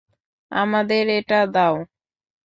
আমাদের 0.51 1.03
এটা 1.17 1.39
দাও! 1.55 1.75